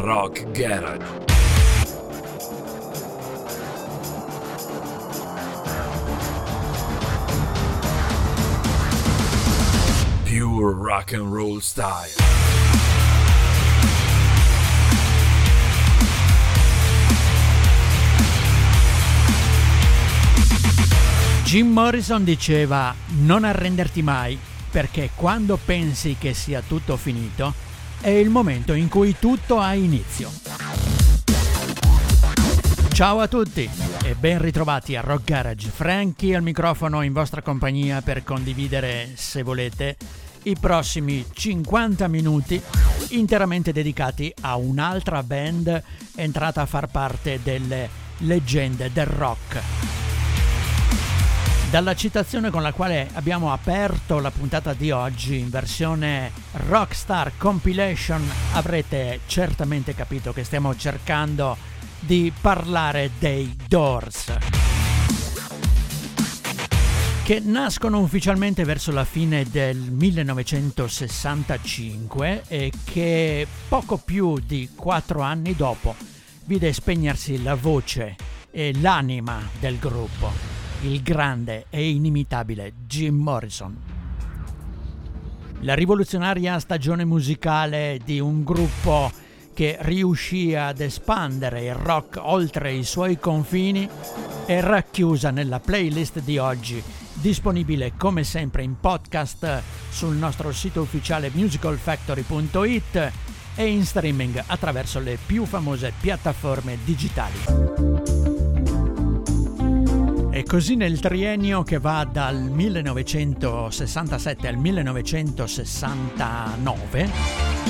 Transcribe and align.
Rock 0.00 0.50
Garage. 0.52 1.04
Pure 10.24 10.72
rock 10.72 11.12
and 11.12 11.32
roll 11.32 11.60
style. 11.60 12.08
Jim 21.44 21.68
Morrison 21.68 22.24
diceva 22.24 22.94
non 23.20 23.44
arrenderti 23.44 24.02
mai 24.02 24.38
perché 24.70 25.10
quando 25.14 25.58
pensi 25.62 26.16
che 26.18 26.32
sia 26.32 26.62
tutto 26.66 26.96
finito 26.96 27.70
è 28.02 28.08
il 28.08 28.30
momento 28.30 28.72
in 28.72 28.88
cui 28.88 29.14
tutto 29.16 29.60
ha 29.60 29.74
inizio. 29.74 30.28
Ciao 32.92 33.20
a 33.20 33.28
tutti 33.28 33.70
e 34.02 34.14
ben 34.16 34.40
ritrovati 34.40 34.96
a 34.96 35.00
Rock 35.00 35.24
Garage. 35.24 35.68
Frankie 35.68 36.34
al 36.34 36.42
microfono 36.42 37.02
in 37.02 37.12
vostra 37.12 37.42
compagnia 37.42 38.02
per 38.02 38.24
condividere, 38.24 39.12
se 39.14 39.44
volete, 39.44 39.96
i 40.42 40.56
prossimi 40.58 41.24
50 41.32 42.08
minuti 42.08 42.60
interamente 43.10 43.72
dedicati 43.72 44.34
a 44.40 44.56
un'altra 44.56 45.22
band 45.22 45.82
entrata 46.16 46.62
a 46.62 46.66
far 46.66 46.88
parte 46.88 47.38
delle 47.40 47.88
leggende 48.18 48.90
del 48.92 49.06
rock. 49.06 50.01
Dalla 51.72 51.94
citazione 51.94 52.50
con 52.50 52.60
la 52.60 52.74
quale 52.74 53.08
abbiamo 53.14 53.50
aperto 53.50 54.18
la 54.18 54.30
puntata 54.30 54.74
di 54.74 54.90
oggi 54.90 55.38
in 55.38 55.48
versione 55.48 56.30
Rockstar 56.66 57.32
Compilation 57.38 58.22
avrete 58.52 59.20
certamente 59.24 59.94
capito 59.94 60.34
che 60.34 60.44
stiamo 60.44 60.76
cercando 60.76 61.56
di 61.98 62.30
parlare 62.38 63.12
dei 63.18 63.56
Doors 63.66 64.34
che 67.24 67.40
nascono 67.40 68.00
ufficialmente 68.00 68.64
verso 68.64 68.92
la 68.92 69.06
fine 69.06 69.44
del 69.44 69.78
1965 69.78 72.42
e 72.48 72.70
che 72.84 73.46
poco 73.68 73.96
più 73.96 74.38
di 74.40 74.68
quattro 74.74 75.22
anni 75.22 75.56
dopo 75.56 75.94
vide 76.44 76.70
spegnersi 76.70 77.42
la 77.42 77.54
voce 77.54 78.16
e 78.50 78.74
l'anima 78.78 79.40
del 79.58 79.78
gruppo 79.78 80.61
il 80.82 81.02
grande 81.02 81.66
e 81.70 81.90
inimitabile 81.90 82.72
Jim 82.86 83.16
Morrison. 83.16 83.76
La 85.60 85.74
rivoluzionaria 85.74 86.58
stagione 86.58 87.04
musicale 87.04 88.00
di 88.04 88.18
un 88.18 88.42
gruppo 88.42 89.10
che 89.54 89.76
riuscì 89.80 90.54
ad 90.54 90.80
espandere 90.80 91.64
il 91.64 91.74
rock 91.74 92.18
oltre 92.20 92.72
i 92.72 92.84
suoi 92.84 93.18
confini 93.18 93.88
è 94.44 94.60
racchiusa 94.60 95.30
nella 95.30 95.60
playlist 95.60 96.20
di 96.20 96.38
oggi, 96.38 96.82
disponibile 97.12 97.92
come 97.96 98.24
sempre 98.24 98.64
in 98.64 98.80
podcast 98.80 99.62
sul 99.90 100.16
nostro 100.16 100.50
sito 100.52 100.80
ufficiale 100.80 101.30
musicalfactory.it 101.32 103.12
e 103.54 103.66
in 103.66 103.84
streaming 103.84 104.42
attraverso 104.46 104.98
le 104.98 105.16
più 105.24 105.44
famose 105.44 105.92
piattaforme 106.00 106.78
digitali. 106.84 107.91
E 110.34 110.44
così 110.44 110.76
nel 110.76 110.98
triennio 110.98 111.62
che 111.62 111.78
va 111.78 112.08
dal 112.10 112.40
1967 112.40 114.48
al 114.48 114.56
1969, 114.56 117.10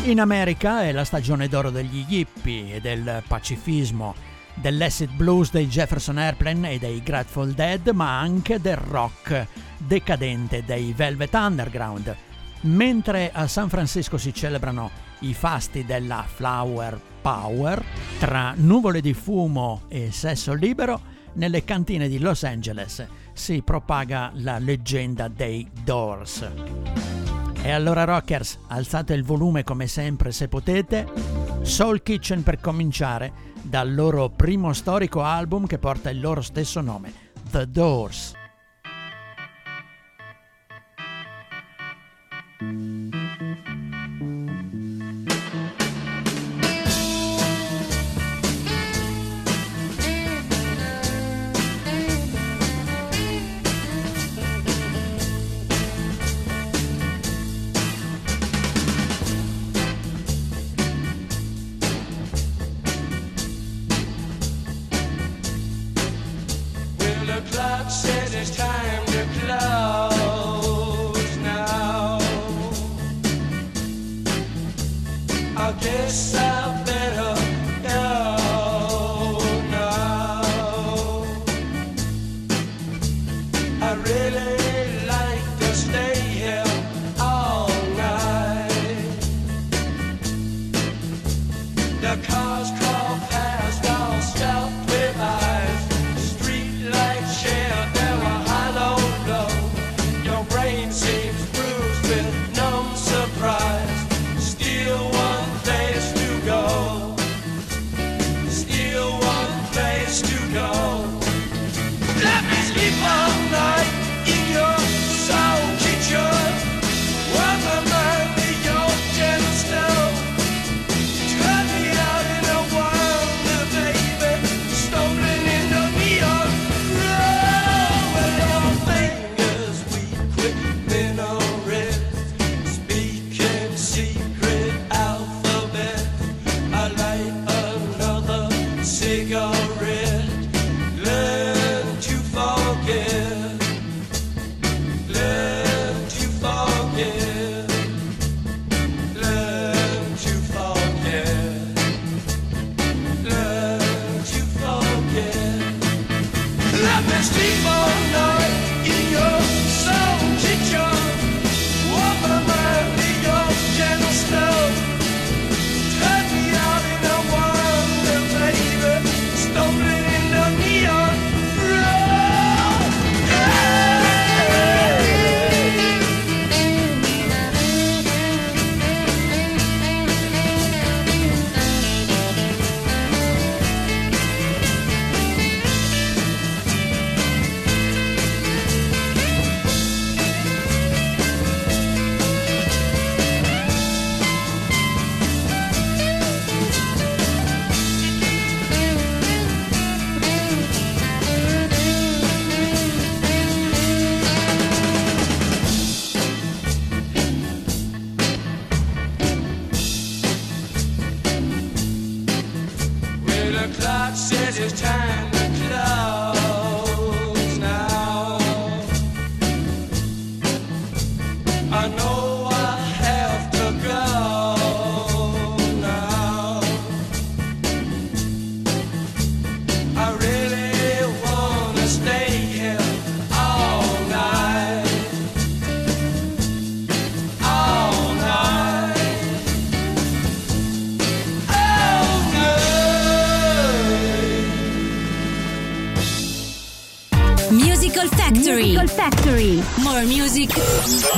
in 0.05 0.21
America 0.21 0.85
è 0.85 0.93
la 0.93 1.03
stagione 1.03 1.49
d'oro 1.49 1.71
degli 1.71 2.05
hippie 2.07 2.77
e 2.77 2.81
del 2.81 3.25
pacifismo, 3.27 4.15
dell'acid 4.55 5.11
blues 5.11 5.51
dei 5.51 5.67
Jefferson 5.67 6.19
Airplane 6.19 6.71
e 6.71 6.79
dei 6.79 7.03
Grateful 7.03 7.51
Dead, 7.51 7.89
ma 7.89 8.21
anche 8.21 8.61
del 8.61 8.77
rock 8.77 9.45
decadente 9.77 10.63
dei 10.65 10.93
Velvet 10.93 11.35
Underground. 11.35 12.15
Mentre 12.61 13.33
a 13.33 13.49
San 13.49 13.71
Francisco 13.71 14.19
si 14.19 14.33
celebrano 14.33 14.89
i 15.23 15.35
fasti 15.35 15.85
della 15.85 16.25
Flower 16.33 16.97
Power, 17.21 17.85
tra 18.21 18.55
nuvole 18.57 19.01
di 19.01 19.15
fumo 19.15 19.81
e 19.89 20.13
sesso 20.13 20.55
libero, 20.55 21.12
nelle 21.35 21.65
cantine 21.65 22.09
di 22.09 22.19
Los 22.19 22.45
Angeles 22.45 23.07
si 23.33 23.63
propaga 23.63 24.31
la 24.35 24.59
leggenda 24.59 25.29
dei 25.29 25.69
Doors. 25.85 26.51
E 27.63 27.71
allora 27.71 28.05
rockers, 28.05 28.59
alzate 28.69 29.15
il 29.15 29.23
volume 29.23 29.63
come 29.63 29.87
sempre 29.87 30.33
se 30.33 30.49
potete. 30.49 31.07
Soul 31.63 32.03
Kitchen 32.03 32.43
per 32.43 32.61
cominciare 32.61 33.51
dal 33.63 33.95
loro 33.95 34.29
primo 34.29 34.73
storico 34.73 35.23
album 35.23 35.67
che 35.67 35.79
porta 35.79 36.11
il 36.11 36.21
loro 36.21 36.41
stesso 36.41 36.81
nome, 36.81 37.13
The 37.51 37.69
Doors. 37.69 38.35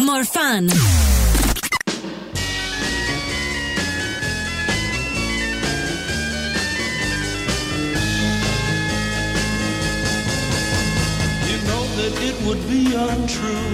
More 0.03 0.25
fun. 0.25 0.65
You 0.65 0.71
know 11.69 11.85
that 11.99 12.15
it 12.29 12.47
would 12.47 12.69
be 12.69 12.95
untrue. 12.95 13.71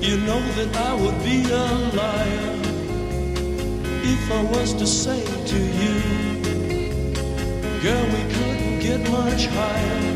You 0.00 0.18
know 0.18 0.40
that 0.56 0.76
I 0.76 0.94
would 0.94 1.18
be 1.24 1.42
a 1.50 1.66
liar 1.96 2.56
if 4.04 4.30
I 4.30 4.42
was 4.42 4.74
to 4.74 4.86
say 4.86 5.24
to 5.24 5.58
you, 5.80 5.94
girl, 7.82 8.06
we 8.06 8.22
couldn't 8.34 8.78
get 8.80 9.10
much 9.10 9.46
higher. 9.46 10.15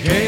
Take. 0.00 0.27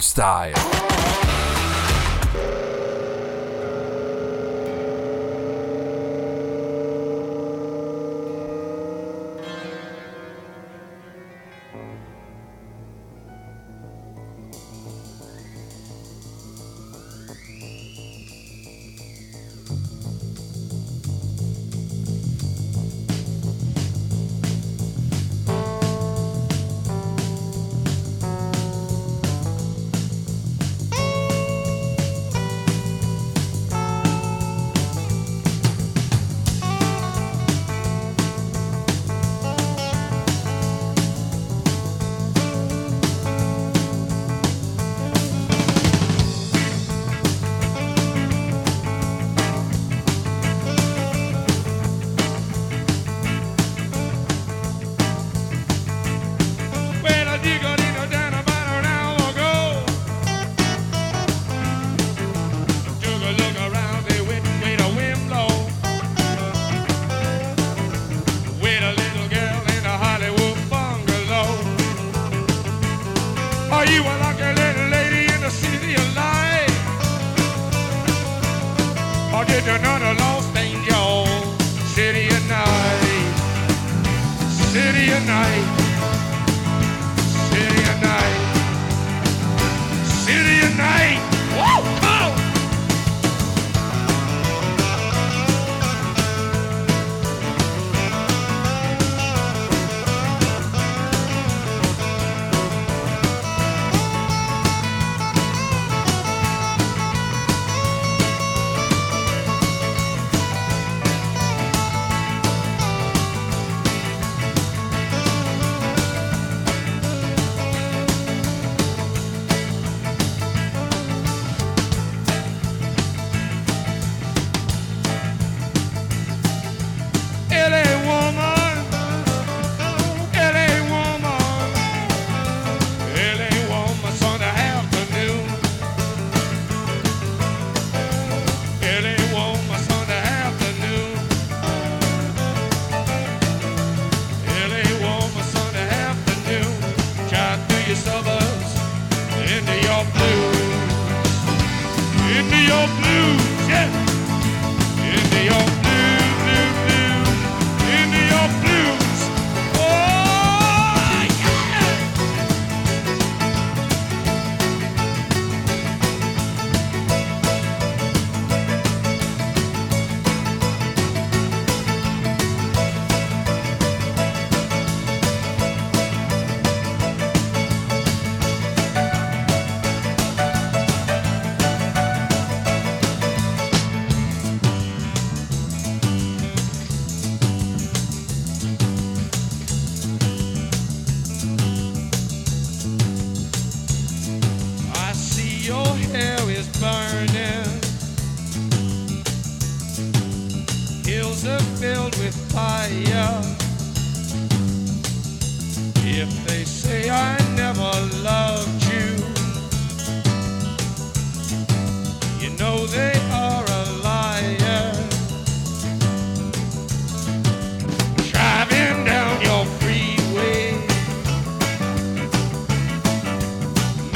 style. 0.00 0.75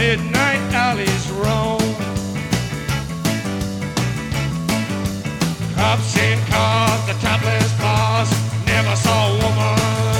midnight 0.00 0.62
alleys 0.72 1.30
roam. 1.42 1.78
Cops 5.74 6.16
in 6.16 6.38
cars, 6.46 7.02
the 7.06 7.16
topless 7.24 7.72
bars, 7.82 8.30
never 8.66 8.96
saw 8.96 9.28
a 9.28 9.32
woman. 9.42 10.19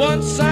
Once 0.00 0.40
I 0.40 0.49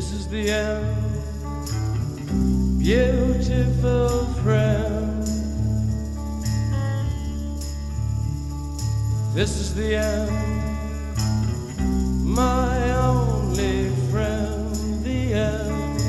This 0.00 0.12
is 0.12 0.28
the 0.28 0.50
end, 0.50 1.18
beautiful 2.78 4.24
friend. 4.42 5.22
This 9.34 9.58
is 9.58 9.74
the 9.74 9.96
end, 9.96 10.30
my 12.24 12.92
only 12.96 13.90
friend, 14.10 14.74
the 15.04 15.34
end 15.34 16.00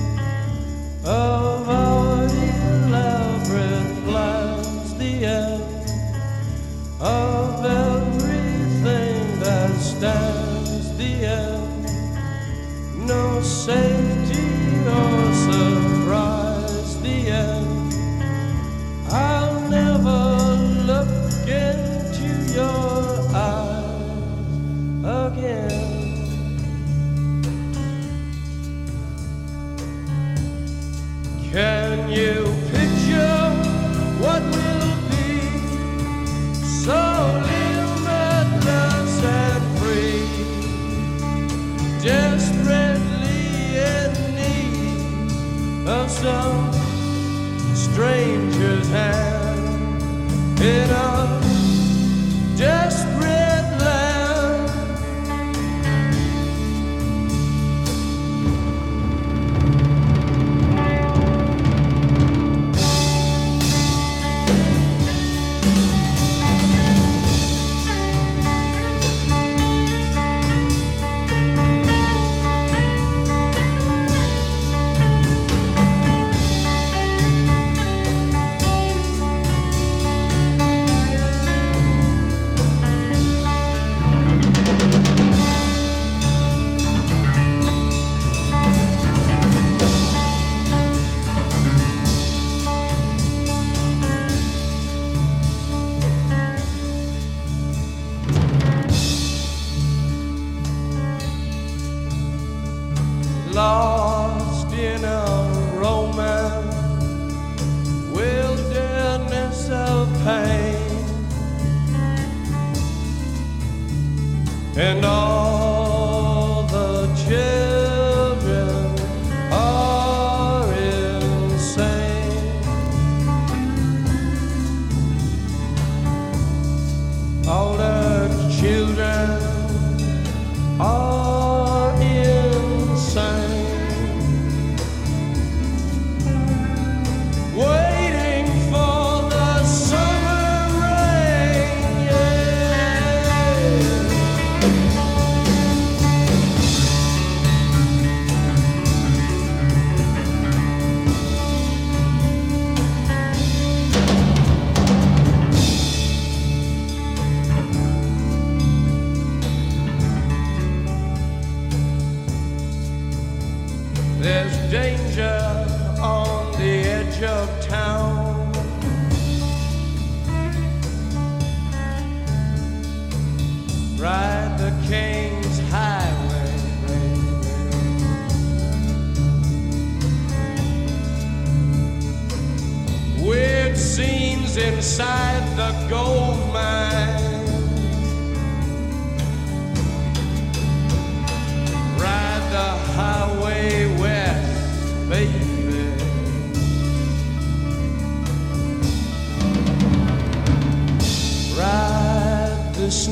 of 1.05 1.40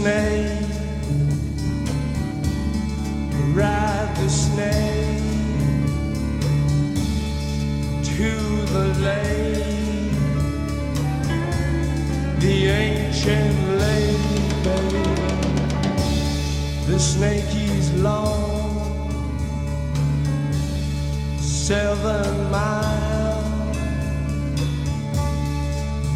snake, 0.10 0.66
ride 3.54 4.12
the 4.18 4.30
snake 4.30 5.22
to 8.12 8.32
the 8.74 8.86
lake, 9.08 10.14
the 12.40 12.56
ancient 12.86 13.58
lake, 13.84 14.64
baby. 14.64 15.06
The 16.88 17.00
snake 17.00 17.54
is 17.54 17.94
long, 18.02 19.12
seven 21.38 22.50
miles. 22.50 23.78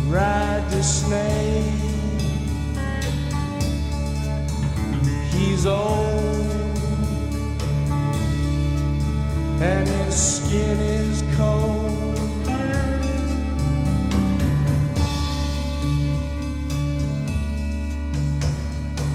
Ride 0.07 0.65
the 0.71 0.81
snake. 0.81 1.92
He's 5.63 5.71
old, 5.71 6.75
and 9.61 9.87
his 9.87 10.13
skin 10.13 10.77
is 10.77 11.23
cold. 11.37 12.45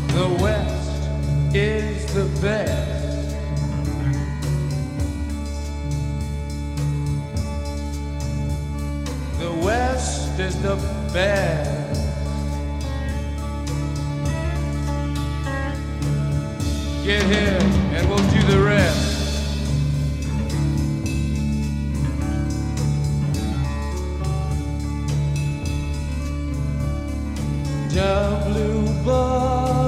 The 0.09 0.29
West 0.43 1.55
is 1.55 2.15
the 2.15 2.25
best. 2.41 3.37
The 9.39 9.53
West 9.67 10.41
is 10.41 10.63
the 10.63 10.77
best. 11.13 11.68
Get 17.09 17.23
here 17.23 17.59
and 17.97 18.07
we'll 18.07 18.19
do 18.19 18.43
the 18.53 18.63
rest. 18.63 19.07
Blue 28.45 29.05
bus 29.07 29.88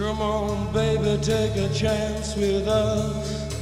Come 0.00 0.22
on, 0.22 0.72
baby, 0.72 1.22
take 1.22 1.56
a 1.56 1.68
chance 1.74 2.34
with 2.34 2.66
us. 2.66 3.54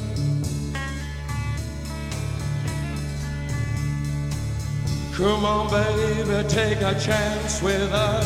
Come 5.17 5.45
on, 5.45 5.69
baby, 5.69 6.49
take 6.49 6.81
a 6.81 6.95
chance 7.01 7.61
with 7.61 7.93
us. 7.93 8.25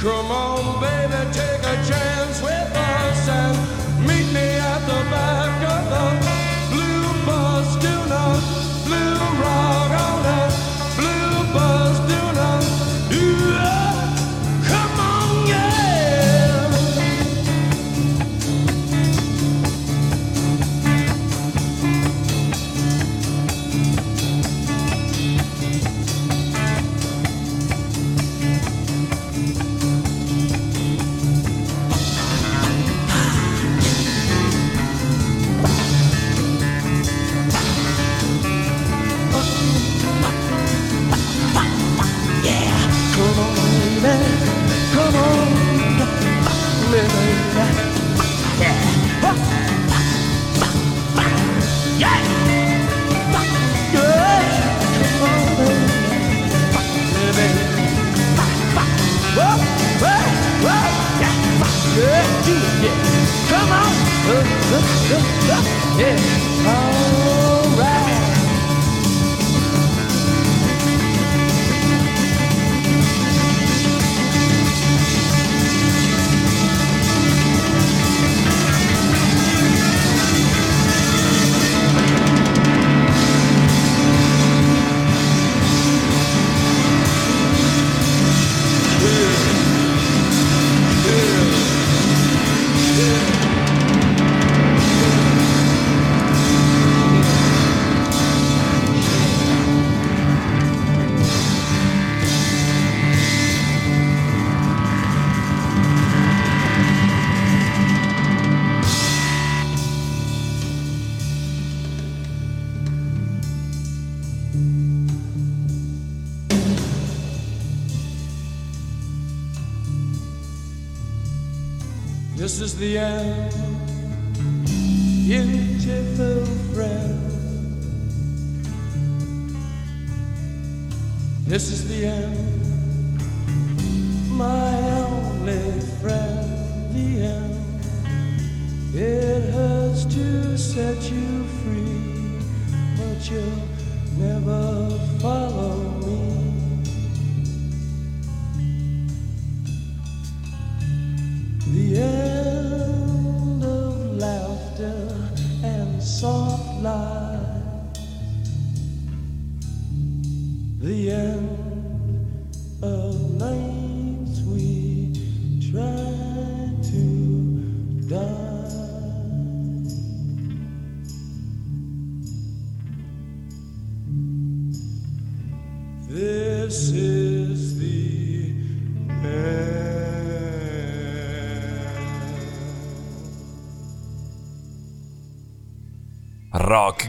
Come 0.00 0.30
on, 0.30 0.80
baby, 0.80 1.30
take 1.34 1.60
a 1.60 1.76
chance 1.86 2.40
with 2.40 2.72
us 2.74 3.28
and 3.28 4.06
meet 4.06 4.32
me 4.32 4.48
at 4.56 4.80
the 4.86 5.02
back 5.10 5.54
of 5.76 5.84
the 5.92 6.74
blue 6.74 7.26
bus. 7.26 7.76
Do 7.76 7.94
not 8.08 8.40
blue 8.86 9.42
rock 9.42 10.07